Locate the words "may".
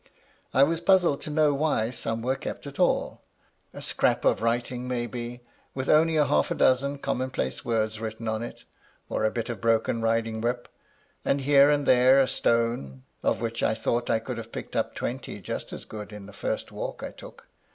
4.99-5.05